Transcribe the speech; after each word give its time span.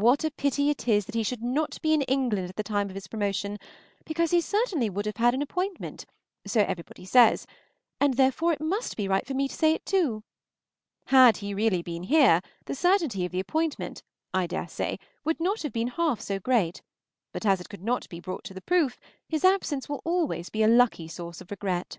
What 0.00 0.24
a 0.24 0.30
pity 0.30 0.70
it 0.70 0.88
is 0.88 1.04
that 1.04 1.14
he 1.14 1.22
should 1.22 1.42
not 1.42 1.78
be 1.82 1.92
in 1.92 2.00
England 2.00 2.48
at 2.48 2.56
the 2.56 2.62
time 2.62 2.88
of 2.88 2.94
this 2.94 3.06
promotion, 3.06 3.58
because 4.06 4.30
he 4.30 4.40
certainly 4.40 4.88
would 4.88 5.04
have 5.04 5.18
had 5.18 5.34
an 5.34 5.42
appointment, 5.42 6.06
so 6.46 6.60
everybody 6.62 7.04
says, 7.04 7.46
and 8.00 8.14
therefore 8.14 8.54
it 8.54 8.62
must 8.62 8.96
be 8.96 9.06
right 9.06 9.26
for 9.26 9.34
me 9.34 9.46
to 9.46 9.54
say 9.54 9.74
it 9.74 9.84
too. 9.84 10.24
Had 11.08 11.36
he 11.44 11.52
been 11.52 11.56
really 11.84 12.06
here, 12.06 12.40
the 12.64 12.74
certainty 12.74 13.26
of 13.26 13.32
the 13.32 13.40
appointment, 13.40 14.02
I 14.32 14.46
dare 14.46 14.68
say, 14.68 14.98
would 15.22 15.38
not 15.38 15.60
have 15.64 15.72
been 15.74 15.88
half 15.88 16.18
so 16.22 16.38
great, 16.38 16.80
but 17.32 17.44
as 17.44 17.60
it 17.60 17.68
could 17.68 17.84
not 17.84 18.08
be 18.08 18.20
brought 18.20 18.44
to 18.44 18.54
the 18.54 18.62
proof, 18.62 18.98
his 19.28 19.44
absence 19.44 19.86
will 19.86 19.98
be 19.98 20.06
always 20.06 20.50
a 20.54 20.66
lucky 20.66 21.08
source 21.08 21.42
of 21.42 21.50
regret. 21.50 21.98